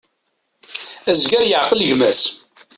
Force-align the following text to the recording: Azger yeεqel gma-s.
Azger 1.11 1.43
yeεqel 1.45 1.81
gma-s. 1.89 2.21